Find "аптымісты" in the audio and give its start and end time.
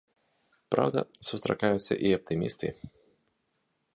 2.19-2.67